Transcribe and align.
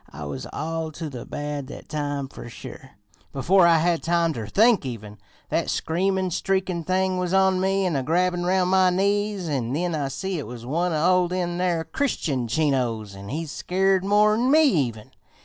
I 0.09 0.25
was 0.25 0.47
all 0.51 0.91
to 0.93 1.11
the 1.11 1.27
bad 1.27 1.67
that 1.67 1.87
time 1.87 2.27
fer 2.27 2.49
sure. 2.49 2.93
Before 3.31 3.67
I 3.67 3.77
had 3.77 4.01
time 4.01 4.33
ter 4.33 4.47
think 4.47 4.83
even, 4.83 5.19
that 5.49 5.69
screamin', 5.69 6.31
streakin' 6.31 6.83
thing 6.87 7.19
was 7.19 7.35
on 7.35 7.61
me 7.61 7.85
an 7.85 7.95
a 7.95 8.01
grabbin' 8.01 8.43
roun' 8.43 8.69
my 8.69 8.89
knees; 8.89 9.47
an' 9.47 9.73
then 9.73 9.93
I 9.93 10.07
see 10.07 10.39
it 10.39 10.47
was 10.47 10.65
one 10.65 10.91
o' 10.91 11.27
them 11.27 11.55
near 11.57 11.83
Christian 11.83 12.47
Chinos, 12.47 13.13
an' 13.15 13.29
he's 13.29 13.51
skeered 13.51 14.03
more'n 14.03 14.49
me 14.49 14.63
even. 14.63 15.11